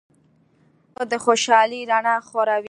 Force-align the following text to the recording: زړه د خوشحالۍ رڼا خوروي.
زړه 0.95 1.03
د 1.11 1.13
خوشحالۍ 1.25 1.81
رڼا 1.91 2.15
خوروي. 2.27 2.59